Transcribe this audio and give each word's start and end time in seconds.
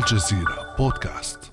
الجزيرة 0.00 0.74
بودكاست. 0.78 1.52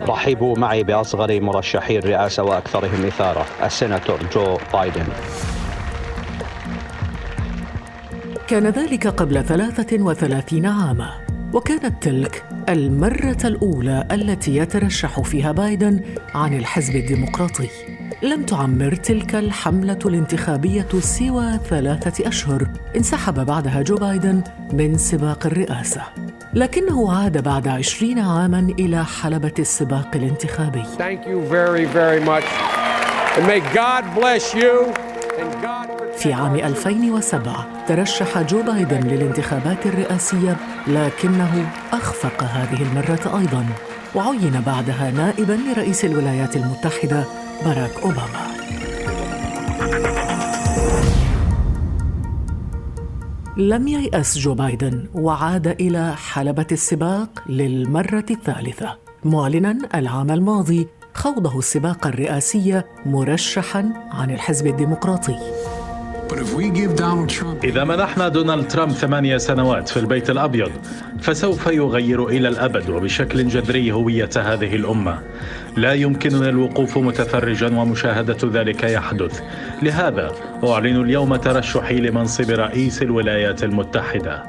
رحبوا 0.00 0.58
معي 0.58 0.82
بأصغر 0.82 1.40
مرشحي 1.40 1.98
الرئاسة 1.98 2.42
وأكثرهم 2.42 3.04
إثارة 3.06 3.46
السيناتور 3.64 4.18
جو 4.34 4.58
بايدن. 4.72 5.06
كان 8.48 8.66
ذلك 8.66 9.06
قبل 9.06 9.44
33 9.44 10.66
عاما 10.66 11.10
وكانت 11.52 12.02
تلك 12.02 12.44
المرة 12.68 13.38
الأولى 13.44 14.08
التي 14.12 14.56
يترشح 14.56 15.20
فيها 15.20 15.52
بايدن 15.52 16.00
عن 16.34 16.54
الحزب 16.54 16.96
الديمقراطي. 16.96 17.68
لم 18.22 18.42
تعمر 18.42 18.94
تلك 18.94 19.34
الحملة 19.34 19.98
الانتخابية 20.06 20.88
سوى 21.00 21.58
ثلاثة 21.70 22.28
أشهر 22.28 22.68
انسحب 22.96 23.46
بعدها 23.46 23.82
جو 23.82 23.96
بايدن 23.96 24.42
من 24.72 24.98
سباق 24.98 25.46
الرئاسة. 25.46 26.02
لكنه 26.58 27.12
عاد 27.12 27.42
بعد 27.42 27.68
عشرين 27.68 28.18
عاما 28.18 28.74
إلى 28.78 29.04
حلبة 29.04 29.52
السباق 29.58 30.08
الانتخابي. 30.14 30.82
في 36.16 36.32
عام 36.32 36.54
2007 36.54 37.66
ترشح 37.88 38.42
جو 38.42 38.62
بايدن 38.62 39.00
للانتخابات 39.00 39.86
الرئاسية 39.86 40.56
لكنه 40.86 41.70
أخفق 41.92 42.42
هذه 42.42 42.82
المرة 42.82 43.38
أيضا 43.38 43.66
وعين 44.14 44.62
بعدها 44.66 45.10
نائبا 45.10 45.52
لرئيس 45.52 46.04
الولايات 46.04 46.56
المتحدة 46.56 47.24
باراك 47.64 47.92
أوباما. 48.02 48.77
لم 53.58 53.88
ييأس 53.88 54.38
جو 54.38 54.54
بايدن 54.54 55.08
وعاد 55.14 55.66
إلى 55.66 56.16
حلبة 56.16 56.66
السباق 56.72 57.44
للمرة 57.48 58.24
الثالثة. 58.30 58.98
معلنا 59.24 59.78
العام 59.94 60.30
الماضي 60.30 60.88
خوضه 61.14 61.58
السباق 61.58 62.06
الرئاسي 62.06 62.82
مرشحا 63.06 63.92
عن 64.12 64.30
الحزب 64.30 64.66
الديمقراطي. 64.66 65.57
إذا 67.64 67.84
منحنا 67.84 68.28
دونالد 68.28 68.68
ترامب 68.68 68.92
ثمانية 68.92 69.36
سنوات 69.36 69.88
في 69.88 69.96
البيت 69.96 70.30
الأبيض 70.30 70.70
فسوف 71.20 71.66
يغير 71.66 72.28
إلى 72.28 72.48
الأبد 72.48 72.90
وبشكل 72.90 73.48
جذري 73.48 73.92
هوية 73.92 74.30
هذه 74.36 74.76
الأمة. 74.76 75.18
لا 75.76 75.94
يمكننا 75.94 76.48
الوقوف 76.48 76.98
متفرجا 76.98 77.66
ومشاهدة 77.66 78.36
ذلك 78.44 78.84
يحدث. 78.84 79.40
لهذا 79.82 80.32
أعلن 80.64 81.00
اليوم 81.00 81.36
ترشحي 81.36 81.96
لمنصب 82.00 82.50
رئيس 82.50 83.02
الولايات 83.02 83.64
المتحدة. 83.64 84.44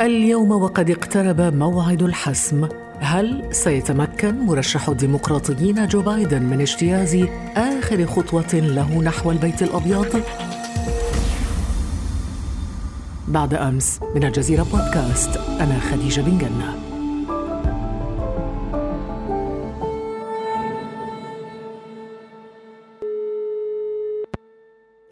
اليوم 0.00 0.50
وقد 0.50 0.90
اقترب 0.90 1.40
موعد 1.40 2.02
الحسم. 2.02 2.68
هل 3.00 3.42
سيتمكن 3.50 4.34
مرشح 4.38 4.88
الديمقراطيين 4.88 5.86
جو 5.86 6.02
بايدن 6.02 6.42
من 6.42 6.60
اجتياز 6.60 7.26
آخر 7.56 8.06
خطوة 8.06 8.54
له 8.54 9.02
نحو 9.02 9.30
البيت 9.30 9.62
الأبيض؟ 9.62 10.22
بعد 13.28 13.54
أمس 13.54 14.00
من 14.14 14.24
الجزيرة 14.24 14.62
بودكاست. 14.62 15.36
أنا 15.36 15.78
خديجة 15.78 16.20
بن 16.20 16.38
جنة. 16.38 16.74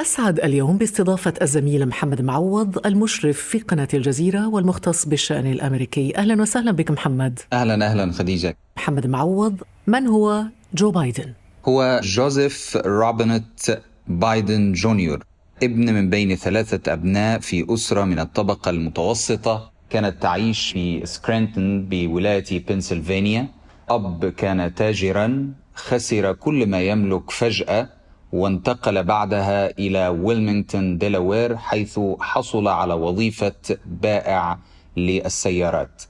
أسعد 0.01 0.41
اليوم 0.41 0.77
باستضافة 0.79 1.35
الزميل 1.43 1.87
محمد 1.87 2.23
معوض 2.23 2.87
المشرف 2.87 3.39
في 3.39 3.59
قناة 3.59 3.89
الجزيرة 3.95 4.49
والمختص 4.49 5.07
بالشأن 5.07 5.47
الأمريكي. 5.47 6.17
أهلا 6.17 6.43
وسهلا 6.43 6.73
بك 6.73 6.91
محمد. 6.91 7.39
أهلا 7.53 7.87
أهلا 7.87 8.13
خديجة. 8.13 8.57
محمد 8.77 9.07
معوض 9.07 9.63
من 9.87 10.07
هو؟ 10.07 10.45
جو 10.75 10.91
بايدن؟ 10.91 11.33
هو 11.69 12.01
جوزيف 12.03 12.77
روبينت 12.87 13.83
بايدن 14.09 14.73
جونيور. 14.73 15.26
ابن 15.63 15.95
من 15.95 16.11
بين 16.11 16.35
ثلاثة 16.37 16.93
أبناء 16.93 17.39
في 17.41 17.75
أسرة 17.75 18.05
من 18.05 18.19
الطبقة 18.19 18.71
المتوسطة. 18.71 19.73
كانت 19.91 20.23
تعيش 20.23 20.73
في 20.73 21.07
سكرانتون 21.07 21.87
بولاية 21.89 22.67
بنسلفانيا. 22.69 23.49
أب 23.89 24.29
كان 24.29 24.75
تاجرا 24.75 25.53
خسر 25.75 26.33
كل 26.33 26.67
ما 26.67 26.81
يملك 26.81 27.31
فجأة 27.31 27.89
وانتقل 28.33 29.05
بعدها 29.05 29.79
إلى 29.79 30.09
ويلمنغتون 30.25 30.99
ديلاوير 30.99 31.57
حيث 31.57 32.01
حصل 32.21 32.69
على 32.69 32.95
وظيفة 32.95 33.55
بائع 33.87 34.59
للسيارات. 34.97 36.03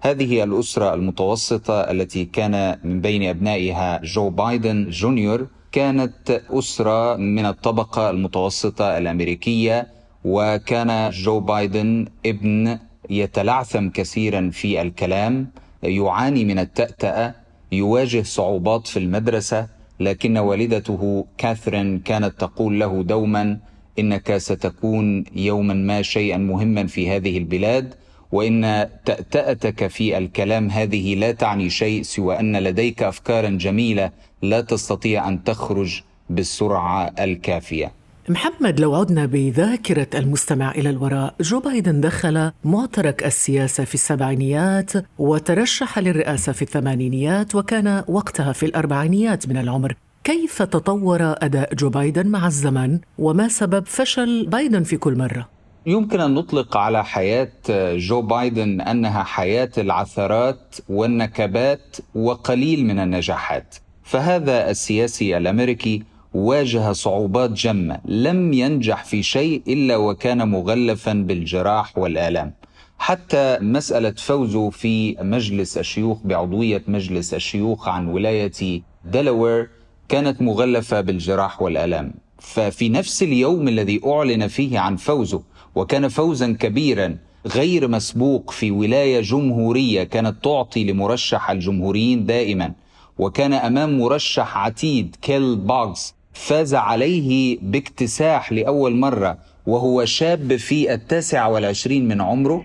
هذه 0.00 0.44
الأسرة 0.44 0.94
المتوسطة 0.94 1.80
التي 1.80 2.24
كان 2.24 2.78
من 2.84 3.00
بين 3.00 3.22
أبنائها 3.28 4.00
جو 4.04 4.30
بايدن 4.30 4.90
جونيور 4.90 5.46
كانت 5.72 6.42
أسرة 6.50 7.16
من 7.16 7.46
الطبقة 7.46 8.10
المتوسطة 8.10 8.98
الأمريكية 8.98 9.86
وكان 10.24 11.10
جو 11.10 11.40
بايدن 11.40 12.06
ابن 12.26 12.78
يتلعثم 13.10 13.88
كثيرا 13.88 14.50
في 14.52 14.82
الكلام 14.82 15.48
يعاني 15.82 16.44
من 16.44 16.58
التأتأة 16.58 17.34
يواجه 17.72 18.22
صعوبات 18.22 18.86
في 18.86 18.98
المدرسة 18.98 19.66
لكن 20.00 20.38
والدته 20.38 21.26
كاثرين 21.38 21.98
كانت 21.98 22.40
تقول 22.40 22.80
له 22.80 23.02
دوما 23.02 23.58
إنك 23.98 24.36
ستكون 24.36 25.24
يوما 25.34 25.74
ما 25.74 26.02
شيئا 26.02 26.36
مهما 26.36 26.86
في 26.86 27.10
هذه 27.10 27.38
البلاد 27.38 27.94
وإن 28.32 28.88
تأتأتك 29.04 29.86
في 29.86 30.18
الكلام 30.18 30.70
هذه 30.70 31.14
لا 31.14 31.32
تعني 31.32 31.70
شيء 31.70 32.02
سوى 32.02 32.40
أن 32.40 32.56
لديك 32.56 33.02
أفكارا 33.02 33.48
جميلة 33.48 34.10
لا 34.42 34.60
تستطيع 34.60 35.28
أن 35.28 35.44
تخرج 35.44 36.02
بالسرعة 36.30 37.12
الكافية. 37.20 37.92
محمد 38.28 38.80
لو 38.80 38.94
عدنا 38.94 39.26
بذاكرة 39.26 40.06
المستمع 40.14 40.70
إلى 40.70 40.90
الوراء 40.90 41.34
جو 41.40 41.60
بايدن 41.60 42.00
دخل 42.00 42.50
معترك 42.64 43.26
السياسة 43.26 43.84
في 43.84 43.94
السبعينيات 43.94 44.92
وترشح 45.18 45.98
للرئاسة 45.98 46.52
في 46.52 46.62
الثمانينيات 46.62 47.54
وكان 47.54 48.04
وقتها 48.08 48.52
في 48.52 48.66
الأربعينيات 48.66 49.48
من 49.48 49.56
العمر 49.56 49.96
كيف 50.24 50.62
تطور 50.62 51.20
أداء 51.22 51.74
جو 51.74 51.90
بايدن 51.90 52.26
مع 52.26 52.46
الزمن 52.46 52.98
وما 53.18 53.48
سبب 53.48 53.86
فشل 53.86 54.46
بايدن 54.46 54.82
في 54.82 54.96
كل 54.96 55.18
مرة؟ 55.18 55.48
يمكن 55.86 56.20
أن 56.20 56.34
نطلق 56.34 56.76
على 56.76 57.04
حياة 57.04 57.52
جو 57.96 58.22
بايدن 58.22 58.80
أنها 58.80 59.22
حياة 59.22 59.70
العثرات 59.78 60.76
والنكبات 60.88 61.96
وقليل 62.14 62.86
من 62.86 62.98
النجاحات. 62.98 63.74
فهذا 64.02 64.70
السياسي 64.70 65.36
الأمريكي 65.36 66.02
واجه 66.34 66.92
صعوبات 66.92 67.50
جمة، 67.50 68.00
لم 68.04 68.52
ينجح 68.52 69.04
في 69.04 69.22
شيء 69.22 69.62
إلا 69.68 69.96
وكان 69.96 70.48
مغلفا 70.48 71.12
بالجراح 71.12 71.98
والآلام. 71.98 72.54
حتى 72.98 73.58
مسألة 73.60 74.10
فوزه 74.10 74.70
في 74.70 75.16
مجلس 75.20 75.78
الشيوخ 75.78 76.18
بعضوية 76.24 76.82
مجلس 76.88 77.34
الشيوخ 77.34 77.88
عن 77.88 78.08
ولاية 78.08 78.82
دلاوير 79.04 79.68
كانت 80.08 80.42
مغلفة 80.42 81.00
بالجراح 81.00 81.62
والآلام. 81.62 82.14
ففي 82.38 82.88
نفس 82.88 83.22
اليوم 83.22 83.68
الذي 83.68 84.00
أعلن 84.06 84.46
فيه 84.46 84.78
عن 84.78 84.96
فوزه 84.96 85.42
وكان 85.74 86.08
فوزا 86.08 86.56
كبيرا 86.60 87.16
غير 87.46 87.88
مسبوق 87.88 88.50
في 88.50 88.70
ولاية 88.70 89.20
جمهورية 89.20 90.02
كانت 90.04 90.44
تعطي 90.44 90.84
لمرشح 90.84 91.50
الجمهوريين 91.50 92.26
دائما 92.26 92.72
وكان 93.18 93.52
أمام 93.52 93.98
مرشح 93.98 94.56
عتيد 94.56 95.16
كيل 95.22 95.56
باغز 95.56 96.14
فاز 96.32 96.74
عليه 96.74 97.58
باكتساح 97.62 98.52
لأول 98.52 98.96
مرة 98.96 99.38
وهو 99.66 100.04
شاب 100.04 100.56
في 100.56 100.94
التاسع 100.94 101.46
والعشرين 101.46 102.08
من 102.08 102.20
عمره. 102.20 102.64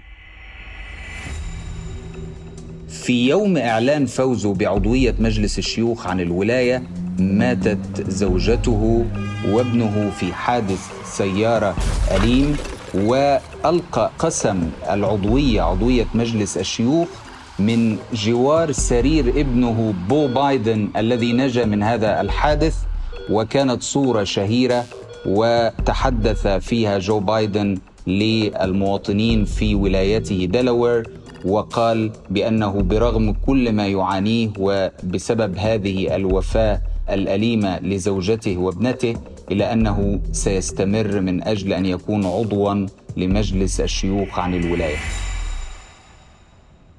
في 2.89 3.27
يوم 3.27 3.57
إعلان 3.57 4.05
فوزه 4.05 4.53
بعضوية 4.53 5.15
مجلس 5.19 5.57
الشيوخ 5.59 6.07
عن 6.07 6.19
الولاية 6.19 6.83
ماتت 7.19 8.09
زوجته 8.09 9.05
وابنه 9.49 10.09
في 10.19 10.33
حادث 10.33 10.91
سيارة 11.05 11.75
أليم. 12.15 12.57
والقى 13.05 14.11
قسم 14.19 14.69
العضوية 14.89 15.61
عضوية 15.61 16.05
مجلس 16.13 16.57
الشيوخ 16.57 17.07
من 17.59 17.97
جوار 18.13 18.71
سرير 18.71 19.29
ابنه 19.29 19.93
بو 20.09 20.27
بايدن 20.27 20.89
الذي 20.97 21.33
نجا 21.33 21.65
من 21.65 21.83
هذا 21.83 22.21
الحادث 22.21 22.75
وكانت 23.29 23.83
صورة 23.83 24.23
شهيرة 24.23 24.85
وتحدث 25.25 26.47
فيها 26.47 26.99
جو 26.99 27.19
بايدن 27.19 27.77
للمواطنين 28.07 29.45
في 29.45 29.75
ولايته 29.75 30.45
دلاوير 30.45 31.09
وقال 31.45 32.11
بأنه 32.29 32.71
برغم 32.81 33.33
كل 33.45 33.71
ما 33.71 33.87
يعانيه 33.87 34.49
وبسبب 34.59 35.57
هذه 35.57 36.15
الوفاة 36.15 36.81
الأليمة 37.09 37.79
لزوجته 37.79 38.57
وابنته 38.57 39.15
الا 39.51 39.73
أنه 39.73 40.19
سيستمر 40.31 41.21
من 41.21 41.43
أجل 41.43 41.73
أن 41.73 41.85
يكون 41.85 42.25
عضوا 42.25 42.87
لمجلس 43.17 43.81
الشيوخ 43.81 44.39
عن 44.39 44.53
الولاية. 44.53 44.97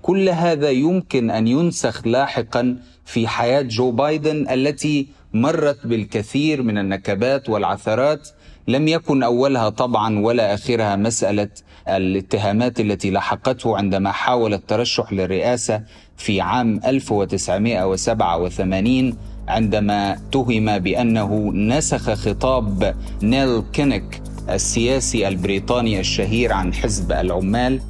كل 0.03 0.29
هذا 0.29 0.71
يمكن 0.71 1.31
أن 1.31 1.49
ينسخ 1.49 2.07
لاحقا 2.07 2.77
في 3.05 3.29
حياة 3.29 3.63
جو 3.63 3.91
بايدن 3.91 4.49
التي 4.51 5.07
مرت 5.35 5.87
بالكثير 5.87 6.63
من 6.63 6.79
النكبات 6.79 7.49
والعثرات 7.49 8.29
لم 8.69 8.89
يكن 8.89 9.23
أولها 9.23 9.69
طبعا 9.69 10.19
ولا 10.19 10.55
آخرها 10.55 10.97
مسألة 10.97 11.49
الاتهامات 11.89 12.81
التي 12.81 13.11
لحقته 13.11 13.77
عندما 13.77 14.13
حاول 14.13 14.55
الترشح 14.55 15.13
للرئاسة 15.13 15.83
في 16.17 16.41
عام 16.41 16.81
1987 16.87 19.17
عندما 19.49 20.17
اتهم 20.33 20.79
بأنه 20.79 21.53
نسخ 21.55 22.11
خطاب 22.11 22.95
نيل 23.23 23.63
كينيك 23.73 24.23
السياسي 24.51 25.29
البريطاني 25.29 26.01
الشهير 26.01 26.53
عن 26.53 26.75
حزب 26.75 27.13
العمال. 27.13 27.81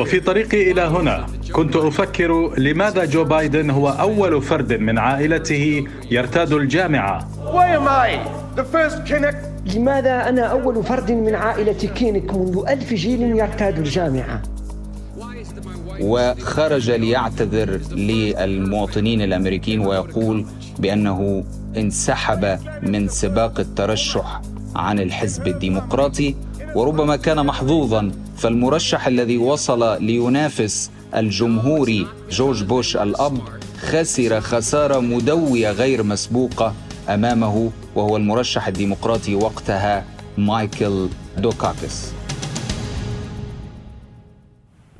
وفي 0.00 0.20
طريقي 0.20 0.70
إلى 0.70 0.80
هنا 0.82 1.26
كنت 1.52 1.76
أفكر 1.76 2.58
لماذا 2.58 3.04
جو 3.04 3.24
بايدن 3.24 3.70
هو 3.70 3.88
أول 3.88 4.42
فرد 4.42 4.72
من 4.72 4.98
عائلته 4.98 5.84
يرتاد 6.10 6.52
الجامعة. 6.52 7.28
لماذا 9.74 10.28
أنا 10.28 10.42
أول 10.42 10.84
فرد 10.84 11.10
من 11.12 11.34
عائلة 11.34 11.72
كينيك 11.72 12.34
منذ 12.34 12.64
ألف 12.68 12.94
جيل 12.94 13.22
يرتاد 13.22 13.78
الجامعة؟ 13.78 14.42
وخرج 16.00 16.90
ليعتذر 16.90 17.80
للمواطنين 17.92 19.22
الأمريكيين 19.22 19.80
ويقول 19.80 20.46
بأنه 20.78 21.44
انسحب 21.76 22.58
من 22.82 23.08
سباق 23.08 23.60
الترشح 23.60 24.40
عن 24.76 25.00
الحزب 25.00 25.46
الديمقراطي 25.46 26.34
وربما 26.74 27.16
كان 27.16 27.46
محظوظا 27.46 28.12
فالمرشح 28.36 29.06
الذي 29.06 29.38
وصل 29.38 30.02
لينافس 30.04 30.90
الجمهوري 31.16 32.06
جورج 32.30 32.62
بوش 32.64 32.96
الأب 32.96 33.38
خسر 33.80 34.40
خسارة 34.40 35.00
مدوية 35.00 35.70
غير 35.70 36.02
مسبوقة 36.02 36.74
أمامه 37.08 37.70
وهو 37.94 38.16
المرشح 38.16 38.66
الديمقراطي 38.66 39.34
وقتها 39.34 40.04
مايكل 40.38 41.08
دوكاكيس. 41.38 42.19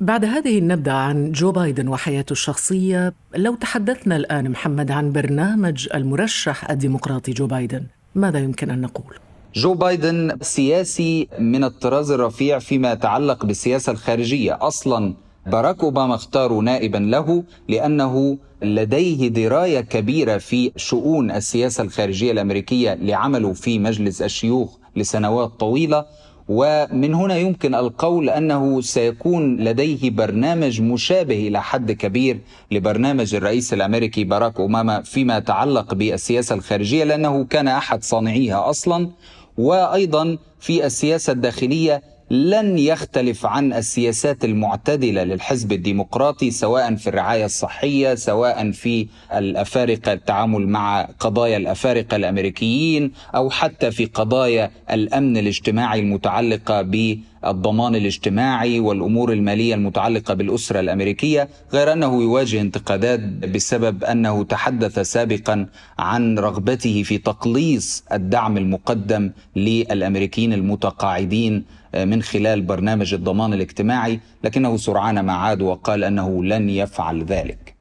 بعد 0.01 0.25
هذه 0.25 0.57
النبذة 0.57 0.91
عن 0.91 1.31
جو 1.31 1.51
بايدن 1.51 1.87
وحياته 1.87 2.31
الشخصية 2.31 3.13
لو 3.35 3.55
تحدثنا 3.55 4.15
الآن 4.15 4.49
محمد 4.49 4.91
عن 4.91 5.11
برنامج 5.11 5.87
المرشح 5.93 6.69
الديمقراطي 6.69 7.31
جو 7.31 7.47
بايدن 7.47 7.83
ماذا 8.15 8.39
يمكن 8.39 8.69
أن 8.69 8.81
نقول؟ 8.81 9.15
جو 9.55 9.73
بايدن 9.73 10.37
سياسي 10.41 11.27
من 11.39 11.63
الطراز 11.63 12.11
الرفيع 12.11 12.59
فيما 12.59 12.91
يتعلق 12.91 13.45
بالسياسة 13.45 13.91
الخارجية 13.91 14.57
أصلا 14.61 15.13
باراك 15.45 15.83
أوباما 15.83 16.15
اختاروا 16.15 16.63
نائبا 16.63 16.97
له 16.97 17.43
لأنه 17.69 18.37
لديه 18.63 19.27
دراية 19.27 19.81
كبيرة 19.81 20.37
في 20.37 20.71
شؤون 20.75 21.31
السياسة 21.31 21.83
الخارجية 21.83 22.31
الأمريكية 22.31 22.93
لعمله 22.93 23.53
في 23.53 23.79
مجلس 23.79 24.21
الشيوخ 24.21 24.77
لسنوات 24.95 25.49
طويلة 25.59 26.05
ومن 26.53 27.13
هنا 27.13 27.37
يمكن 27.37 27.75
القول 27.75 28.29
أنه 28.29 28.81
سيكون 28.81 29.57
لديه 29.57 30.09
برنامج 30.09 30.81
مشابه 30.81 31.47
إلى 31.47 31.61
حد 31.61 31.91
كبير 31.91 32.39
لبرنامج 32.71 33.35
الرئيس 33.35 33.73
الأمريكي 33.73 34.23
باراك 34.23 34.59
أوباما 34.59 35.01
فيما 35.01 35.37
يتعلق 35.37 35.93
بالسياسة 35.93 36.55
الخارجية 36.55 37.03
لأنه 37.03 37.43
كان 37.45 37.67
أحد 37.67 38.03
صانعيها 38.03 38.69
أصلا 38.69 39.09
وأيضا 39.57 40.37
في 40.59 40.85
السياسة 40.85 41.33
الداخلية 41.33 42.01
لن 42.31 42.77
يختلف 42.77 43.45
عن 43.45 43.73
السياسات 43.73 44.45
المعتدلة 44.45 45.23
للحزب 45.23 45.71
الديمقراطي 45.71 46.51
سواء 46.51 46.95
في 46.95 47.07
الرعاية 47.07 47.45
الصحية 47.45 48.15
سواء 48.15 48.71
في 48.71 49.07
الأفارقة 49.33 50.13
التعامل 50.13 50.67
مع 50.67 51.01
قضايا 51.19 51.57
الأفارقة 51.57 52.15
الأمريكيين 52.15 53.11
أو 53.35 53.49
حتى 53.49 53.91
في 53.91 54.05
قضايا 54.05 54.71
الأمن 54.91 55.37
الاجتماعي 55.37 55.99
المتعلقة 55.99 56.81
بالضمان 56.81 57.95
الاجتماعي 57.95 58.79
والأمور 58.79 59.33
المالية 59.33 59.75
المتعلقة 59.75 60.33
بالأسرة 60.33 60.79
الأمريكية 60.79 61.49
غير 61.73 61.93
أنه 61.93 62.21
يواجه 62.21 62.61
انتقادات 62.61 63.19
بسبب 63.19 64.03
أنه 64.03 64.43
تحدث 64.43 64.99
سابقا 64.99 65.65
عن 65.99 66.39
رغبته 66.39 67.03
في 67.03 67.17
تقليص 67.17 68.03
الدعم 68.13 68.57
المقدم 68.57 69.31
للأمريكيين 69.55 70.53
المتقاعدين 70.53 71.80
من 71.95 72.21
خلال 72.21 72.61
برنامج 72.61 73.13
الضمان 73.13 73.53
الاجتماعي 73.53 74.19
لكنه 74.43 74.77
سرعان 74.77 75.19
ما 75.19 75.33
عاد 75.33 75.61
وقال 75.61 76.03
أنه 76.03 76.43
لن 76.43 76.69
يفعل 76.69 77.23
ذلك 77.23 77.75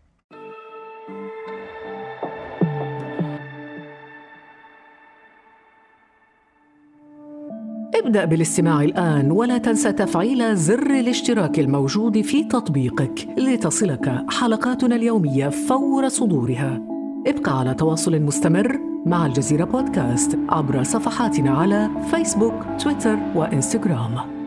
ابدأ 7.95 8.25
بالاستماع 8.25 8.83
الآن 8.83 9.31
ولا 9.31 9.59
تنسى 9.59 9.93
تفعيل 9.93 10.57
زر 10.57 10.91
الاشتراك 10.91 11.59
الموجود 11.59 12.21
في 12.21 12.45
تطبيقك 12.45 13.29
لتصلك 13.39 14.25
حلقاتنا 14.31 14.97
اليومية 14.97 15.49
فور 15.49 16.09
صدورها. 16.09 16.83
ابقى 17.27 17.59
على 17.59 17.75
تواصل 17.75 18.21
مستمر 18.21 18.90
مع 19.07 19.27
الجزيرة 19.27 19.65
بودكاست 19.65 20.39
عبر 20.49 20.83
صفحاتنا 20.83 21.51
على 21.51 21.91
فيسبوك، 22.11 22.55
تويتر 22.83 23.19
وإنستغرام. 23.35 24.41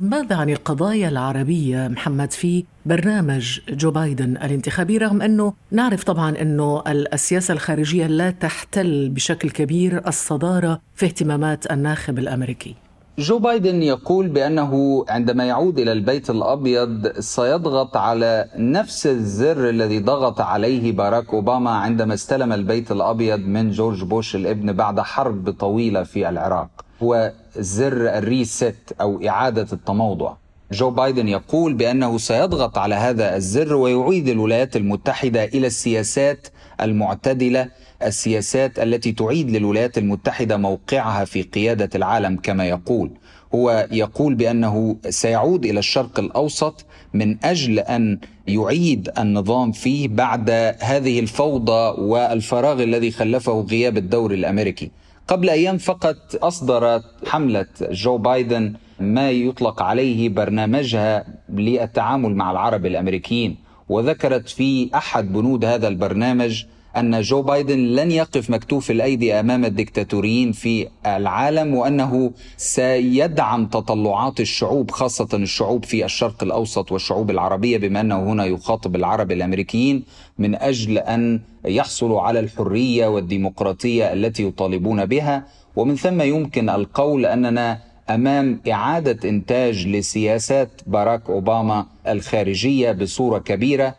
ماذا 0.00 0.36
عن 0.36 0.50
القضايا 0.50 1.08
العربية 1.08 1.88
محمد 1.88 2.32
في 2.32 2.64
برنامج 2.86 3.60
جو 3.68 3.90
بايدن 3.90 4.36
الانتخابي 4.36 4.98
رغم 4.98 5.22
أنه 5.22 5.54
نعرف 5.70 6.04
طبعا 6.04 6.42
أنه 6.42 6.82
السياسة 6.86 7.54
الخارجية 7.54 8.06
لا 8.06 8.30
تحتل 8.30 9.08
بشكل 9.08 9.50
كبير 9.50 10.08
الصدارة 10.08 10.80
في 10.94 11.06
اهتمامات 11.06 11.72
الناخب 11.72 12.18
الأمريكي 12.18 12.74
جو 13.18 13.38
بايدن 13.38 13.82
يقول 13.82 14.28
بأنه 14.28 15.04
عندما 15.08 15.44
يعود 15.44 15.78
إلى 15.78 15.92
البيت 15.92 16.30
الأبيض 16.30 17.18
سيضغط 17.18 17.96
على 17.96 18.48
نفس 18.56 19.06
الزر 19.06 19.68
الذي 19.68 19.98
ضغط 19.98 20.40
عليه 20.40 20.92
باراك 20.92 21.34
أوباما 21.34 21.70
عندما 21.70 22.14
استلم 22.14 22.52
البيت 22.52 22.92
الأبيض 22.92 23.40
من 23.40 23.70
جورج 23.70 24.04
بوش 24.04 24.36
الابن 24.36 24.72
بعد 24.72 25.00
حرب 25.00 25.50
طويلة 25.50 26.02
في 26.02 26.28
العراق. 26.28 26.68
هو 27.02 27.32
زر 27.56 28.18
الريست 28.18 28.94
أو 29.00 29.20
إعادة 29.28 29.66
التموضع. 29.72 30.34
جو 30.72 30.90
بايدن 30.90 31.28
يقول 31.28 31.74
بأنه 31.74 32.18
سيضغط 32.18 32.78
على 32.78 32.94
هذا 32.94 33.36
الزر 33.36 33.74
ويعيد 33.74 34.28
الولايات 34.28 34.76
المتحدة 34.76 35.44
إلى 35.44 35.66
السياسات 35.66 36.48
المعتدلة 36.80 37.68
السياسات 38.02 38.78
التي 38.78 39.12
تعيد 39.12 39.50
للولايات 39.50 39.98
المتحدة 39.98 40.56
موقعها 40.56 41.24
في 41.24 41.42
قيادة 41.42 41.90
العالم 41.94 42.36
كما 42.36 42.68
يقول. 42.68 43.10
هو 43.54 43.88
يقول 43.92 44.34
بأنه 44.34 44.96
سيعود 45.08 45.64
إلى 45.64 45.78
الشرق 45.78 46.18
الأوسط 46.18 46.86
من 47.14 47.44
أجل 47.44 47.78
أن 47.78 48.18
يعيد 48.48 49.10
النظام 49.18 49.72
فيه 49.72 50.08
بعد 50.08 50.50
هذه 50.80 51.20
الفوضى 51.20 52.00
والفراغ 52.00 52.82
الذي 52.82 53.10
خلفه 53.10 53.60
غياب 53.60 53.96
الدور 53.96 54.32
الأمريكي. 54.32 54.90
قبل 55.28 55.50
أيام 55.50 55.78
فقط 55.78 56.16
اصدرت 56.42 57.04
حملة 57.26 57.66
جو 57.80 58.18
بايدن 58.18 58.72
ما 59.00 59.30
يطلق 59.30 59.82
عليه 59.82 60.28
برنامجها 60.28 61.24
للتعامل 61.48 62.34
مع 62.34 62.50
العرب 62.50 62.86
الأمريكيين. 62.86 63.67
وذكرت 63.88 64.48
في 64.48 64.90
أحد 64.94 65.32
بنود 65.32 65.64
هذا 65.64 65.88
البرنامج 65.88 66.64
أن 66.96 67.20
جو 67.20 67.42
بايدن 67.42 67.78
لن 67.78 68.10
يقف 68.10 68.50
مكتوف 68.50 68.90
الأيدي 68.90 69.40
أمام 69.40 69.64
الدكتاتوريين 69.64 70.52
في 70.52 70.88
العالم 71.06 71.74
وأنه 71.74 72.32
سيدعم 72.56 73.66
تطلعات 73.66 74.40
الشعوب 74.40 74.90
خاصة 74.90 75.28
الشعوب 75.34 75.84
في 75.84 76.04
الشرق 76.04 76.42
الأوسط 76.42 76.92
والشعوب 76.92 77.30
العربية 77.30 77.78
بما 77.78 78.00
أنه 78.00 78.32
هنا 78.32 78.44
يخاطب 78.44 78.96
العرب 78.96 79.32
الأمريكيين 79.32 80.04
من 80.38 80.54
أجل 80.54 80.98
أن 80.98 81.40
يحصلوا 81.64 82.20
على 82.20 82.40
الحرية 82.40 83.06
والديمقراطية 83.06 84.12
التي 84.12 84.44
يطالبون 84.46 85.06
بها. 85.06 85.44
ومن 85.76 85.96
ثم 85.96 86.20
يمكن 86.22 86.68
القول 86.70 87.26
أننا 87.26 87.78
أمام 88.10 88.60
إعادة 88.70 89.28
إنتاج 89.28 89.86
لسياسات 89.86 90.68
باراك 90.86 91.30
أوباما 91.30 91.86
الخارجية 92.08 92.92
بصورة 92.92 93.38
كبيرة 93.38 93.94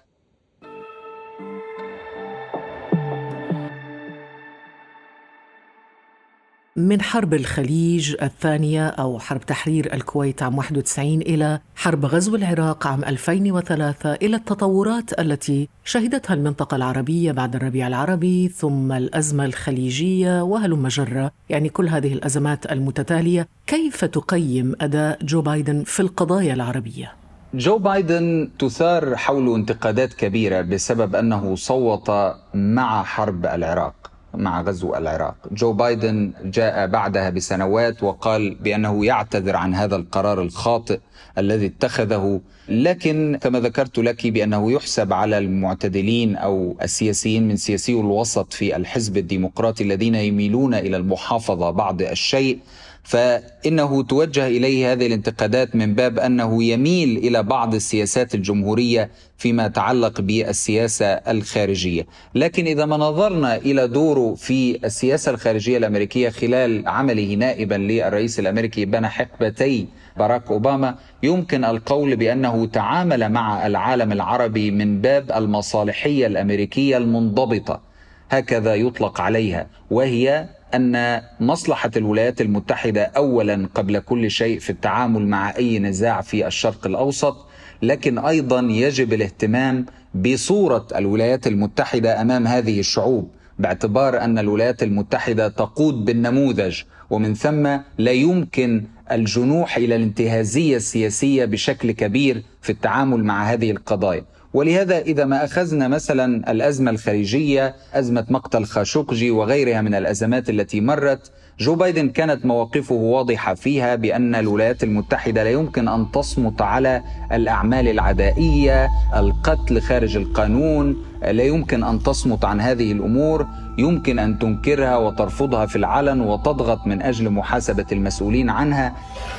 من 6.80 7.02
حرب 7.02 7.34
الخليج 7.34 8.16
الثانية 8.22 8.88
أو 8.88 9.20
حرب 9.20 9.42
تحرير 9.42 9.94
الكويت 9.94 10.44
عام 10.44 10.58
91 10.58 11.08
إلى 11.22 11.60
حرب 11.76 12.06
غزو 12.06 12.36
العراق 12.36 12.88
عام 12.88 13.04
2003 13.04 14.14
إلى 14.14 14.36
التطورات 14.36 15.20
التي 15.20 15.70
شهدتها 15.84 16.34
المنطقة 16.34 16.76
العربية 16.76 17.32
بعد 17.32 17.56
الربيع 17.56 17.88
العربي 17.88 18.48
ثم 18.48 18.92
الأزمة 18.92 19.46
الخليجية 19.46 20.44
وهلم 20.44 20.88
جرة 20.88 21.32
يعني 21.50 21.70
كل 21.70 21.90
هذه 21.90 22.14
الأزمات 22.14 22.72
المتتالية 22.72 23.48
كيف 23.68 24.06
تقيم 24.06 24.76
أداء 24.82 25.20
جو 25.24 25.42
بايدن 25.42 25.84
في 25.84 26.00
القضايا 26.00 26.54
العربية؟ 26.54 27.14
جو 27.54 27.78
بايدن 27.78 28.50
تثار 28.60 29.16
حوله 29.16 29.56
انتقادات 29.56 30.14
كبيرة 30.14 30.62
بسبب 30.62 31.16
أنه 31.16 31.56
صوت 31.56 32.12
مع 32.54 33.04
حرب 33.04 33.46
العراق 33.46 34.12
مع 34.34 34.62
غزو 34.62 34.96
العراق. 34.96 35.36
جو 35.52 35.74
بايدن 35.74 36.32
جاء 36.46 36.88
بعدها 36.88 37.30
بسنوات 37.30 38.04
وقال 38.04 38.56
بأنه 38.56 39.06
يعتذر 39.06 39.56
عن 39.56 39.76
هذا 39.76 39.96
القرار 39.96 40.42
الخاطئ 40.42 41.00
الذي 41.38 41.66
اتخذه 41.66 42.42
لكن 42.70 43.38
كما 43.42 43.60
ذكرت 43.60 43.98
لك 44.00 44.28
بأنه 44.28 44.72
يحسب 44.72 45.14
على 45.14 45.38
المعتدلين 45.38 46.36
أو 46.36 46.78
السياسيين 46.82 47.48
من 47.48 47.56
سياسي 47.56 47.94
الوسط 47.94 48.54
في 48.54 48.76
الحزب 48.76 49.18
الديمقراطي 49.18 49.84
الذين 49.84 50.16
يميلون 50.16 50.74
إلى 50.74 50.98
المحافظة 50.98 51.72
بعض 51.72 52.02
الشيء 52.02 52.60
فإنه 53.04 54.04
توجه 54.04 54.48
إليه 54.48 54.92
هذه 54.92 55.08
الانتقادات 55.08 55.76
من 55.76 55.94
باب 55.96 56.20
أنه 56.20 56.64
يميل 56.64 57.18
إلى 57.18 57.44
بعض 57.44 57.76
السياسات 57.76 58.36
الجمهورية 58.36 59.10
فيما 59.38 59.66
يتعلق 59.66 60.22
بالسياسة 60.22 61.06
الخارجية، 61.06 62.08
لكن 62.36 62.66
إذا 62.66 62.86
ما 62.86 62.98
نظرنا 62.98 63.56
إلى 63.56 63.88
دوره 63.88 64.36
في 64.36 64.80
السياسة 64.86 65.32
الخارجية 65.32 65.78
الأمريكية 65.78 66.30
خلال 66.30 66.88
عمله 66.88 67.34
نائبا 67.34 67.76
للرئيس 67.76 68.40
الأمريكي 68.40 68.86
بين 68.86 69.08
حقبتي 69.08 69.88
باراك 70.18 70.52
أوباما 70.52 70.96
يمكن 71.24 71.64
القول 71.64 72.16
بأنه 72.16 72.66
تعامل 72.66 73.30
مع 73.30 73.68
العالم 73.68 74.12
العربي 74.12 74.72
من 74.72 75.02
باب 75.02 75.32
المصالحية 75.32 76.28
الأمريكية 76.28 76.98
المنضبطة. 76.98 77.89
هكذا 78.30 78.76
يطلق 78.76 79.22
عليها 79.22 79.68
وهي 79.92 80.50
أن 80.76 81.22
مصلحة 81.40 81.92
الولايات 81.98 82.42
المتحدة 82.42 83.02
اولا 83.04 83.70
قبل 83.76 84.00
كل 84.00 84.32
شيء 84.32 84.60
في 84.60 84.70
التعامل 84.70 85.28
مع 85.28 85.56
أي 85.56 85.80
نزاع 85.80 86.22
في 86.22 86.48
الشرق 86.48 86.88
الأوسط 86.88 87.46
لكن 87.82 88.18
أيضا 88.18 88.60
يجب 88.60 89.14
الاهتمام 89.14 89.86
بصورة 90.16 90.88
الولايات 90.96 91.48
المتحدة 91.48 92.22
أمام 92.22 92.48
هذه 92.48 92.80
الشعوب 92.80 93.30
باعتبار 93.60 94.22
أن 94.22 94.40
الولايات 94.40 94.84
المتحدة 94.84 95.48
تقود 95.48 96.06
بالنموذج 96.06 96.82
ومن 97.10 97.34
ثم 97.34 97.68
لا 97.98 98.12
يمكن 98.12 98.84
الجنوح 99.12 99.78
إلى 99.78 99.96
الانتهازية 99.96 100.78
السياسية 100.78 101.46
بشكل 101.46 101.92
كبير 101.92 102.44
في 102.62 102.72
التعامل 102.72 103.24
مع 103.24 103.44
هذه 103.52 103.72
القضايا. 103.72 104.26
ولهذا 104.54 105.00
إذا 105.00 105.26
ما 105.26 105.44
أخذنا 105.44 105.88
مثلا 105.88 106.52
الأزمة 106.52 106.92
الخارجية 106.92 107.76
أزمة 107.94 108.26
مقتل 108.30 108.66
خاشقجي 108.66 109.32
وغيرها 109.32 109.82
من 109.82 109.96
الأزمات 109.96 110.50
التي 110.50 110.82
مرت 110.82 111.32
جو 111.60 111.76
بايدن 111.76 112.10
كانت 112.10 112.46
مواقفه 112.46 112.96
واضحة 112.96 113.54
فيها 113.54 113.96
بأن 113.96 114.36
الولايات 114.36 114.84
المتحدة 114.84 115.44
لا 115.44 115.50
يمكن 115.50 115.88
أن 115.88 116.12
تصمت 116.12 116.62
على 116.62 117.04
الأعمال 117.32 117.88
العدائية 117.88 118.90
القتل 119.16 119.82
خارج 119.82 120.18
القانون 120.18 120.98
لا 121.22 121.44
يمكن 121.44 121.84
أن 121.84 122.04
تصمت 122.04 122.46
عن 122.46 122.62
هذه 122.62 122.92
الأمور 122.92 123.48
يمكن 123.78 124.20
أن 124.20 124.40
تنكرها 124.40 124.98
وترفضها 124.98 125.66
في 125.66 125.76
العلن 125.76 126.22
وتضغط 126.22 126.88
من 126.88 127.02
أجل 127.02 127.30
محاسبة 127.30 127.86
المسؤولين 127.92 128.50
عنها 128.50 128.94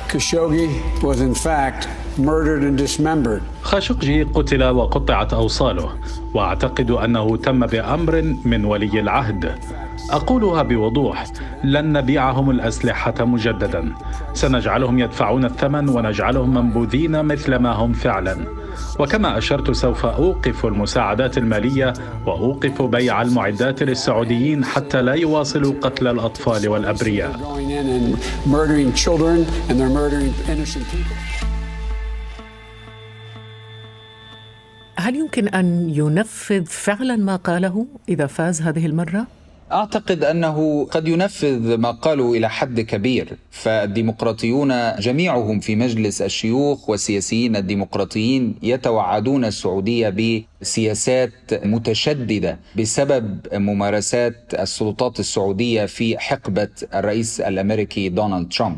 Khashoggi 0.09 0.69
was 1.01 1.21
in 1.21 1.33
fact 1.33 1.87
murdered 2.17 2.63
and 2.63 2.77
dismembered. 2.77 3.41
خاشقجي 3.61 4.23
قتل 4.23 4.63
وقطعت 4.63 5.33
أوصاله 5.33 5.89
وأعتقد 6.33 6.91
أنه 6.91 7.37
تم 7.37 7.65
بأمر 7.65 8.35
من 8.45 8.65
ولي 8.65 8.99
العهد 8.99 9.55
أقولها 10.09 10.63
بوضوح 10.63 11.25
لن 11.63 11.93
نبيعهم 11.93 12.49
الأسلحة 12.49 13.13
مجددا 13.19 13.93
سنجعلهم 14.33 14.99
يدفعون 14.99 15.45
الثمن 15.45 15.89
ونجعلهم 15.89 16.53
منبوذين 16.53 17.25
مثل 17.25 17.55
ما 17.55 17.71
هم 17.71 17.93
فعلا 17.93 18.37
وكما 18.99 19.37
أشرت 19.37 19.71
سوف 19.71 20.05
أوقف 20.05 20.65
المساعدات 20.65 21.37
المالية 21.37 21.93
وأوقف 22.25 22.81
بيع 22.81 23.21
المعدات 23.21 23.83
للسعوديين 23.83 24.65
حتى 24.65 25.01
لا 25.01 25.13
يواصلوا 25.13 25.73
قتل 25.81 26.07
الأطفال 26.07 26.69
والأبرياء. 26.69 27.31
هل 34.95 35.15
يمكن 35.15 35.47
أن 35.47 35.89
ينفذ 35.89 36.65
فعلا 36.65 37.15
ما 37.15 37.35
قاله 37.35 37.85
إذا 38.09 38.27
فاز 38.27 38.61
هذه 38.61 38.85
المرة؟ 38.85 39.27
أعتقد 39.71 40.23
أنه 40.23 40.85
قد 40.85 41.07
ينفذ 41.07 41.77
ما 41.77 41.91
قالوا 41.91 42.35
إلى 42.35 42.49
حد 42.49 42.81
كبير 42.81 43.37
فالديمقراطيون 43.51 44.95
جميعهم 44.95 45.59
في 45.59 45.75
مجلس 45.75 46.21
الشيوخ 46.21 46.89
والسياسيين 46.89 47.55
الديمقراطيين 47.55 48.55
يتوعدون 48.63 49.45
السعودية 49.45 50.39
بسياسات 50.61 51.31
متشددة 51.65 52.59
بسبب 52.77 53.39
ممارسات 53.53 54.53
السلطات 54.59 55.19
السعودية 55.19 55.85
في 55.85 56.17
حقبة 56.19 56.69
الرئيس 56.93 57.41
الأمريكي 57.41 58.09
دونالد 58.09 58.51
ترامب. 58.53 58.77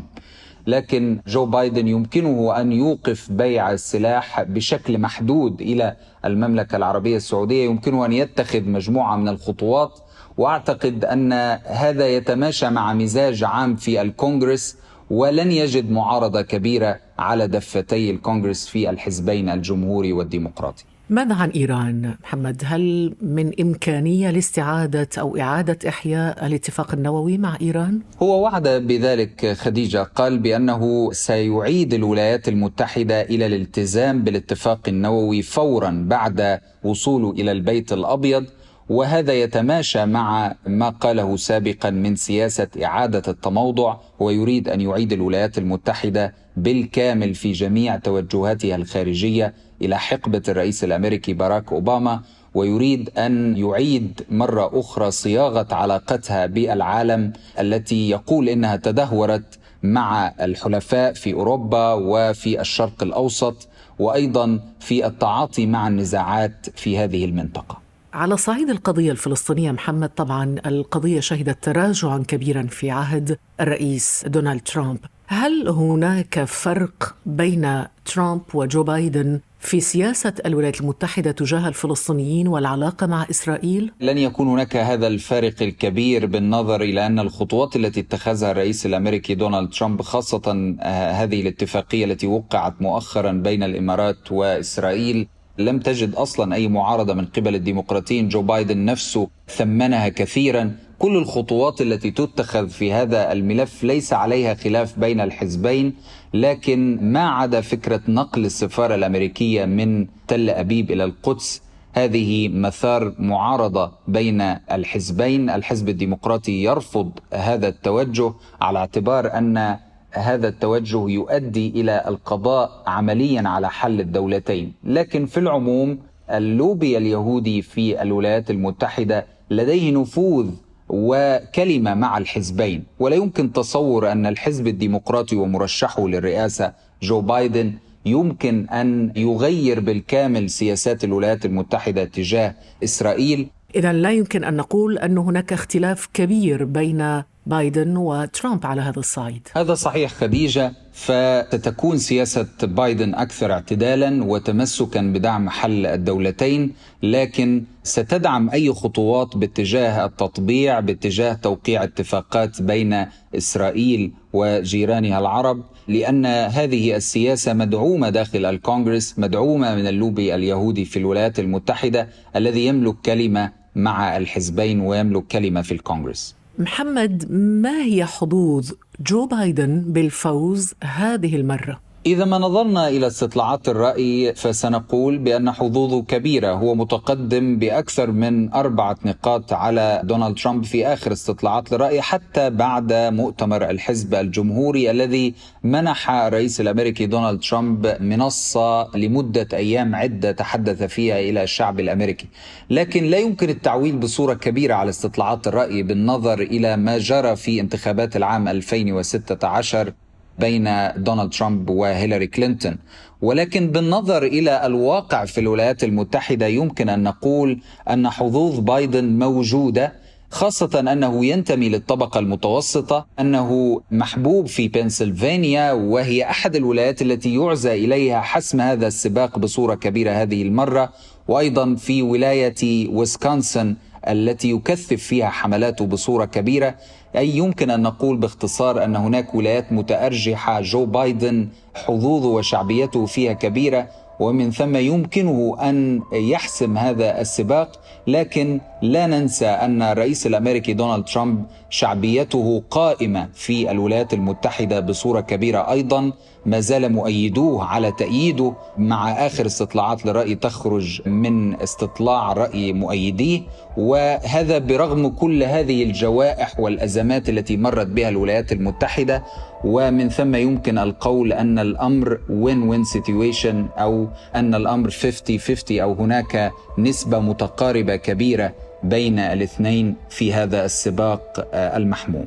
لكن 0.66 1.20
جو 1.26 1.46
بايدن 1.46 1.88
يمكنه 1.88 2.60
أن 2.60 2.72
يوقف 2.72 3.32
بيع 3.32 3.72
السلاح 3.72 4.42
بشكل 4.42 4.98
محدود 4.98 5.60
إلى 5.60 5.96
المملكة 6.24 6.76
العربية 6.76 7.16
السعودية 7.16 7.64
يمكنه 7.64 8.06
أن 8.06 8.12
يتخذ 8.12 8.62
مجموعة 8.62 9.16
من 9.16 9.28
الخطوات 9.28 9.98
واعتقد 10.36 11.04
أن 11.04 11.32
هذا 11.64 12.08
يتماشى 12.08 12.70
مع 12.70 12.94
مزاج 12.94 13.44
عام 13.44 13.76
في 13.76 14.02
الكونغرس 14.02 14.76
ولن 15.10 15.52
يجد 15.52 15.90
معارضة 15.90 16.42
كبيرة 16.42 16.98
على 17.18 17.46
دفتي 17.46 18.10
الكونغرس 18.10 18.66
في 18.66 18.90
الحزبين 18.90 19.48
الجمهوري 19.48 20.12
والديمقراطي 20.12 20.84
ماذا 21.10 21.34
عن 21.34 21.50
إيران 21.50 22.14
محمد؟ 22.22 22.62
هل 22.64 23.14
من 23.22 23.60
إمكانية 23.60 24.30
لاستعادة 24.30 25.08
أو 25.18 25.36
إعادة 25.36 25.88
إحياء 25.88 26.46
الاتفاق 26.46 26.94
النووي 26.94 27.38
مع 27.38 27.58
إيران؟ 27.62 28.00
هو 28.22 28.42
وعد 28.42 28.68
بذلك 28.68 29.52
خديجة 29.52 30.02
قال 30.02 30.38
بأنه 30.38 31.12
سيعيد 31.12 31.94
الولايات 31.94 32.48
المتحدة 32.48 33.22
إلى 33.22 33.46
الالتزام 33.46 34.22
بالاتفاق 34.24 34.80
النووي 34.88 35.42
فورا 35.42 36.04
بعد 36.08 36.60
وصوله 36.84 37.30
إلى 37.30 37.52
البيت 37.52 37.92
الأبيض 37.92 38.44
وهذا 38.88 39.32
يتماشى 39.32 40.06
مع 40.06 40.54
ما 40.66 40.88
قاله 40.88 41.36
سابقا 41.36 41.90
من 41.90 42.16
سياسة 42.16 42.68
إعادة 42.84 43.22
التموضع 43.28 43.96
ويريد 44.18 44.68
أن 44.68 44.80
يعيد 44.80 45.12
الولايات 45.12 45.58
المتحدة 45.58 46.34
بالكامل 46.56 47.34
في 47.34 47.52
جميع 47.52 47.96
توجهاتها 47.96 48.76
الخارجية 48.76 49.54
إلى 49.82 49.98
حقبة 49.98 50.42
الرئيس 50.48 50.84
الأمريكي 50.84 51.32
باراك 51.32 51.72
أوباما 51.72 52.20
ويريد 52.54 53.18
أن 53.18 53.56
يعيد 53.56 54.20
مرة 54.30 54.80
أخرى 54.80 55.10
صياغة 55.10 55.74
علاقتها 55.74 56.46
بالعالم 56.46 57.32
التي 57.60 58.10
يقول 58.10 58.48
إنها 58.48 58.76
تدهورت 58.76 59.58
مع 59.82 60.34
الحلفاء 60.40 61.12
في 61.12 61.32
أوروبا 61.32 61.92
وفي 61.92 62.60
الشرق 62.60 63.02
الأوسط 63.02 63.68
وأيضا 63.98 64.60
في 64.80 65.06
التعاطي 65.06 65.66
مع 65.66 65.88
النزاعات 65.88 66.66
في 66.76 66.98
هذه 66.98 67.24
المنطقة. 67.24 67.83
على 68.14 68.36
صعيد 68.36 68.70
القضية 68.70 69.12
الفلسطينية 69.12 69.72
محمد 69.72 70.08
طبعا 70.08 70.56
القضية 70.66 71.20
شهدت 71.20 71.64
تراجعا 71.64 72.18
كبيرا 72.28 72.62
في 72.62 72.90
عهد 72.90 73.38
الرئيس 73.60 74.24
دونالد 74.26 74.60
ترامب 74.60 74.98
هل 75.26 75.68
هناك 75.68 76.44
فرق 76.44 77.14
بين 77.26 77.84
ترامب 78.04 78.40
وجو 78.54 78.82
بايدن 78.82 79.40
في 79.60 79.80
سياسة 79.80 80.32
الولايات 80.46 80.80
المتحدة 80.80 81.30
تجاه 81.30 81.68
الفلسطينيين 81.68 82.48
والعلاقة 82.48 83.06
مع 83.06 83.26
إسرائيل؟ 83.30 83.92
لن 84.00 84.18
يكون 84.18 84.48
هناك 84.48 84.76
هذا 84.76 85.06
الفارق 85.06 85.62
الكبير 85.62 86.26
بالنظر 86.26 86.82
إلى 86.82 87.06
أن 87.06 87.18
الخطوات 87.18 87.76
التي 87.76 88.00
اتخذها 88.00 88.50
الرئيس 88.50 88.86
الأمريكي 88.86 89.34
دونالد 89.34 89.72
ترامب 89.72 90.02
خاصة 90.02 90.74
هذه 91.12 91.40
الاتفاقية 91.40 92.04
التي 92.04 92.26
وقعت 92.26 92.82
مؤخرا 92.82 93.32
بين 93.32 93.62
الإمارات 93.62 94.32
وإسرائيل 94.32 95.28
لم 95.58 95.78
تجد 95.78 96.14
أصلا 96.14 96.54
أي 96.54 96.68
معارضة 96.68 97.14
من 97.14 97.24
قبل 97.24 97.54
الديمقراطيين. 97.54 98.28
جو 98.28 98.42
بايدن 98.42 98.84
نفسه 98.84 99.28
ثمنها 99.48 100.08
كثيرا. 100.08 100.76
كل 100.98 101.16
الخطوات 101.16 101.80
التي 101.80 102.10
تتخذ 102.10 102.68
في 102.68 102.92
هذا 102.92 103.32
الملف 103.32 103.84
ليس 103.84 104.12
عليها 104.12 104.54
خلاف 104.54 104.98
بين 104.98 105.20
الحزبين 105.20 105.94
لكن 106.34 106.98
ما 107.12 107.28
عدا 107.30 107.60
فكرة 107.60 108.00
نقل 108.08 108.44
السفارة 108.44 108.94
الأمريكية 108.94 109.64
من 109.64 110.06
تل 110.28 110.50
أبيب 110.50 110.90
إلى 110.90 111.04
القدس 111.04 111.62
هذه 111.92 112.48
مثار 112.48 113.14
معارضة 113.18 113.92
بين 114.08 114.40
الحزبين. 114.72 115.50
الحزب 115.50 115.88
الديمقراطي 115.88 116.62
يرفض 116.62 117.10
هذا 117.32 117.68
التوجه 117.68 118.32
على 118.60 118.78
اعتبار 118.78 119.38
أن 119.38 119.76
هذا 120.14 120.48
التوجه 120.48 121.10
يؤدي 121.10 121.68
إلى 121.68 122.04
القضاء 122.06 122.82
عمليا 122.86 123.48
على 123.48 123.70
حل 123.70 124.00
الدولتين، 124.00 124.72
لكن 124.84 125.26
في 125.26 125.40
العموم 125.40 125.98
اللوبي 126.30 126.98
اليهودي 126.98 127.62
في 127.62 128.02
الولايات 128.02 128.50
المتحدة 128.50 129.26
لديه 129.50 129.92
نفوذ 129.92 130.50
وكلمة 130.88 131.94
مع 131.94 132.18
الحزبين، 132.18 132.84
ولا 132.98 133.16
يمكن 133.16 133.52
تصور 133.52 134.12
أن 134.12 134.26
الحزب 134.26 134.66
الديمقراطي 134.66 135.36
ومرشحه 135.36 136.08
للرئاسة 136.08 136.72
جو 137.02 137.20
بايدن 137.20 137.72
يمكن 138.06 138.68
أن 138.68 139.12
يغير 139.16 139.80
بالكامل 139.80 140.50
سياسات 140.50 141.04
الولايات 141.04 141.44
المتحدة 141.44 142.04
تجاه 142.04 142.54
إسرائيل. 142.84 143.48
اذا 143.76 143.92
لا 143.92 144.10
يمكن 144.12 144.44
أن 144.44 144.56
نقول 144.56 144.98
أن 144.98 145.18
هناك 145.18 145.52
اختلاف 145.52 146.08
كبير 146.14 146.64
بين 146.64 147.22
بايدن 147.46 147.96
وترامب 147.96 148.66
على 148.66 148.80
هذا 148.80 148.98
الصعيد. 148.98 149.48
هذا 149.56 149.74
صحيح 149.74 150.12
خديجة 150.12 150.72
فستكون 150.92 151.98
سياسة 151.98 152.46
بايدن 152.62 153.14
أكثر 153.14 153.52
اعتدالا 153.52 154.24
وتمسكا 154.24 155.00
بدعم 155.00 155.50
حل 155.50 155.86
الدولتين 155.86 156.72
لكن 157.02 157.64
ستدعم 157.82 158.50
أي 158.50 158.72
خطوات 158.72 159.36
باتجاه 159.36 160.04
التطبيع 160.04 160.80
باتجاه 160.80 161.32
توقيع 161.32 161.84
اتفاقات 161.84 162.62
بين 162.62 163.06
إسرائيل 163.36 164.12
وجيرانها 164.32 165.18
العرب 165.18 165.62
لأن 165.88 166.26
هذه 166.26 166.96
السياسة 166.96 167.52
مدعومة 167.52 168.10
داخل 168.10 168.44
الكونغرس 168.44 169.18
مدعومة 169.18 169.74
من 169.74 169.86
اللوبي 169.86 170.34
اليهودي 170.34 170.84
في 170.84 170.98
الولايات 170.98 171.38
المتحدة 171.38 172.08
الذي 172.36 172.66
يملك 172.66 172.94
كلمة 173.04 173.52
مع 173.74 174.16
الحزبين 174.16 174.80
ويملك 174.80 175.26
كلمة 175.26 175.62
في 175.62 175.72
الكونغرس. 175.72 176.34
محمد 176.58 177.32
ما 177.32 177.82
هي 177.82 178.04
حظوظ 178.04 178.72
جو 179.00 179.26
بايدن 179.26 179.84
بالفوز 179.86 180.74
هذه 180.84 181.36
المرة؟ 181.36 181.83
إذا 182.06 182.24
ما 182.24 182.38
نظرنا 182.38 182.88
إلى 182.88 183.06
استطلاعات 183.06 183.68
الرأي 183.68 184.34
فسنقول 184.34 185.18
بأن 185.18 185.50
حظوظه 185.50 186.02
كبيرة. 186.02 186.52
هو 186.52 186.74
متقدم 186.74 187.58
بأكثر 187.58 188.10
من 188.10 188.52
أربعة 188.52 188.96
نقاط 189.04 189.52
على 189.52 190.00
دونالد 190.04 190.38
ترامب 190.38 190.64
في 190.64 190.86
آخر 190.86 191.12
استطلاعات 191.12 191.72
الرأي 191.72 192.02
حتى 192.02 192.50
بعد 192.50 192.92
مؤتمر 192.92 193.70
الحزب 193.70 194.14
الجمهوري 194.14 194.90
الذي 194.90 195.34
منح 195.62 196.10
الرئيس 196.10 196.60
الأمريكي 196.60 197.06
دونالد 197.06 197.40
ترامب 197.40 197.96
منصة 198.00 198.96
لمدة 198.96 199.48
أيام 199.52 199.94
عدة 199.94 200.32
تحدث 200.32 200.82
فيها 200.82 201.20
إلى 201.20 201.42
الشعب 201.42 201.80
الأمريكي. 201.80 202.26
لكن 202.70 203.04
لا 203.04 203.18
يمكن 203.18 203.48
التعويل 203.48 203.96
بصورة 203.96 204.34
كبيرة 204.34 204.74
على 204.74 204.90
استطلاعات 204.90 205.46
الرأي 205.46 205.82
بالنظر 205.82 206.40
إلى 206.40 206.76
ما 206.76 206.98
جرى 206.98 207.36
في 207.36 207.60
انتخابات 207.60 208.16
العام 208.16 208.48
2016 208.48 209.92
بين 210.38 210.64
دونالد 210.96 211.32
ترامب 211.32 211.70
وهيلاري 211.70 212.26
كلينتون. 212.26 212.76
ولكن 213.22 213.70
بالنظر 213.70 214.22
إلى 214.22 214.66
الواقع 214.66 215.24
في 215.24 215.40
الولايات 215.40 215.84
المتحدة 215.84 216.46
يمكن 216.46 216.88
أن 216.88 217.02
نقول 217.02 217.60
أن 217.90 218.10
حظوظ 218.10 218.58
بايدن 218.58 219.18
موجودة 219.18 219.92
خاصة 220.30 220.80
أنه 220.92 221.26
ينتمي 221.26 221.68
للطبقة 221.68 222.20
المتوسطة 222.20 223.06
أنه 223.20 223.80
محبوب 223.90 224.46
في 224.46 224.68
بنسلفانيا 224.68 225.72
وهي 225.72 226.24
أحد 226.24 226.56
الولايات 226.56 227.02
التي 227.02 227.34
يعزى 227.34 227.72
إليها 227.72 228.20
حسم 228.20 228.60
هذا 228.60 228.86
السباق 228.86 229.38
بصورة 229.38 229.74
كبيرة 229.74 230.10
هذه 230.10 230.42
المرة 230.42 230.92
وأيضا 231.28 231.74
في 231.74 232.02
ولاية 232.02 232.88
ويسكونسن 232.88 233.76
التي 234.08 234.50
يكثف 234.50 234.94
فيها 234.94 235.28
حملاته 235.28 235.86
بصورة 235.86 236.24
كبيرة 236.24 236.74
أي 237.16 237.28
يمكن 237.36 237.70
أن 237.70 237.82
نقول 237.82 238.16
باختصار 238.16 238.84
أن 238.84 238.96
هناك 238.96 239.34
ولايات 239.34 239.72
متأرجحة 239.72 240.60
جو 240.60 240.86
بايدن 240.86 241.48
حظوظه 241.74 242.28
وشعبيته 242.28 243.06
فيها 243.06 243.32
كبيرة 243.32 243.88
ومن 244.20 244.50
ثم 244.50 244.76
يمكنه 244.76 245.56
أن 245.62 246.02
يحسم 246.12 246.78
هذا 246.78 247.20
السباق 247.20 247.80
لكن 248.06 248.60
لا 248.82 249.06
ننسى 249.06 249.46
أن 249.46 249.82
الرئيس 249.82 250.26
الأمريكي 250.26 250.72
دونالد 250.72 251.04
ترامب 251.04 251.44
شعبيته 251.74 252.62
قائمة 252.70 253.28
في 253.34 253.70
الولايات 253.70 254.14
المتحدة 254.14 254.80
بصورة 254.80 255.20
كبيرة 255.20 255.70
أيضا 255.70 256.12
ما 256.46 256.60
زال 256.60 256.92
مؤيدوه 256.92 257.64
على 257.64 257.92
تأييده 257.92 258.54
مع 258.78 259.26
آخر 259.26 259.46
استطلاعات 259.46 260.06
للرأي 260.06 260.34
تخرج 260.34 261.08
من 261.08 261.60
استطلاع 261.60 262.32
رأي 262.32 262.72
مؤيديه 262.72 263.40
وهذا 263.76 264.58
برغم 264.58 265.08
كل 265.08 265.42
هذه 265.42 265.82
الجوائح 265.82 266.60
والأزمات 266.60 267.28
التي 267.28 267.56
مرت 267.56 267.86
بها 267.86 268.08
الولايات 268.08 268.52
المتحدة 268.52 269.24
ومن 269.64 270.08
ثم 270.08 270.34
يمكن 270.34 270.78
القول 270.78 271.32
أن 271.32 271.58
الأمر 271.58 272.20
وين 272.30 272.62
وين 272.62 272.84
سيتويشن 272.84 273.66
أو 273.78 274.08
أن 274.34 274.54
الأمر 274.54 274.90
50 274.90 275.38
50 275.38 275.80
أو 275.80 275.92
هناك 275.92 276.52
نسبة 276.78 277.18
متقاربة 277.18 277.96
كبيرة 277.96 278.52
بين 278.84 279.18
الاثنين 279.18 279.96
في 280.10 280.32
هذا 280.32 280.64
السباق 280.64 281.48
المحموم. 281.54 282.26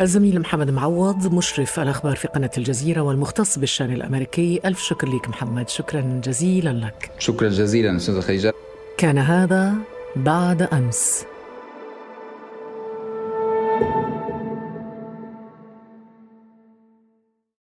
الزميل 0.00 0.40
محمد 0.40 0.70
معوض 0.70 1.34
مشرف 1.34 1.80
الأخبار 1.80 2.16
في 2.16 2.28
قناة 2.28 2.50
الجزيرة 2.58 3.00
والمختص 3.00 3.58
بالشأن 3.58 3.92
الأمريكي. 3.92 4.60
ألف 4.64 4.80
شكر 4.82 5.08
لك 5.08 5.28
محمد. 5.28 5.68
شكرا 5.68 6.20
جزيلا 6.24 6.70
لك. 6.70 7.10
شكرا 7.18 7.48
جزيلا 7.48 7.96
أستاذ 7.96 8.20
خيجة 8.20 8.52
كان 8.98 9.18
هذا 9.18 9.74
بعد 10.16 10.62
أمس. 10.62 11.24